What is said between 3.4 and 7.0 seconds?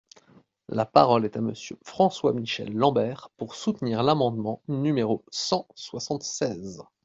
soutenir l’amendement numéro cent soixante-seize.